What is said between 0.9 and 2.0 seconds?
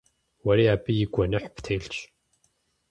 и гуэныхь птелъщ.